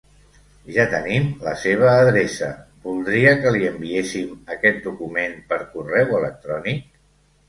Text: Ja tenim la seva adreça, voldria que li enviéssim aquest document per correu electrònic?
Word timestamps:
Ja 0.75 0.83
tenim 0.91 1.25
la 1.47 1.51
seva 1.63 1.91
adreça, 2.05 2.47
voldria 2.87 3.33
que 3.43 3.51
li 3.57 3.61
enviéssim 3.71 4.31
aquest 4.55 4.79
document 4.87 5.37
per 5.53 5.61
correu 5.77 6.17
electrònic? 6.21 6.89